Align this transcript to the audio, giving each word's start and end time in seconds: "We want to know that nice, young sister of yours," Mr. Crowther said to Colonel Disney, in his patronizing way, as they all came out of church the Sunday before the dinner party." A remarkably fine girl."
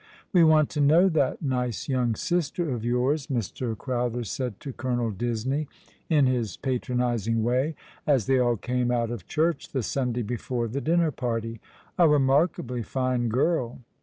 "We 0.33 0.43
want 0.43 0.71
to 0.71 0.81
know 0.81 1.09
that 1.09 1.43
nice, 1.43 1.87
young 1.87 2.15
sister 2.15 2.71
of 2.73 2.83
yours," 2.83 3.27
Mr. 3.27 3.77
Crowther 3.77 4.23
said 4.23 4.59
to 4.61 4.73
Colonel 4.73 5.11
Disney, 5.11 5.67
in 6.09 6.25
his 6.25 6.57
patronizing 6.57 7.43
way, 7.43 7.75
as 8.07 8.25
they 8.25 8.39
all 8.39 8.57
came 8.57 8.89
out 8.89 9.11
of 9.11 9.27
church 9.27 9.69
the 9.73 9.83
Sunday 9.83 10.23
before 10.23 10.67
the 10.67 10.81
dinner 10.81 11.11
party." 11.11 11.61
A 11.99 12.09
remarkably 12.09 12.81
fine 12.81 13.29
girl." 13.29 13.81